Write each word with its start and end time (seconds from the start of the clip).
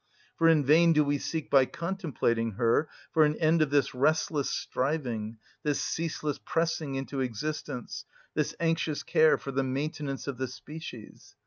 For 0.35 0.47
in 0.47 0.65
vain 0.65 0.93
do 0.93 1.03
we 1.03 1.19
seek 1.19 1.51
by 1.51 1.67
contemplating 1.67 2.53
her 2.53 2.89
for 3.11 3.23
an 3.23 3.35
end 3.35 3.61
of 3.61 3.69
this 3.69 3.93
restless 3.93 4.49
striving, 4.49 5.37
this 5.61 5.79
ceaseless 5.79 6.39
pressing 6.43 6.95
into 6.95 7.19
existence, 7.19 8.05
this 8.33 8.55
anxious 8.59 9.03
care 9.03 9.37
for 9.37 9.51
the 9.51 9.61
maintenance 9.63 10.25
of 10.25 10.39
the 10.39 10.47
species. 10.47 11.35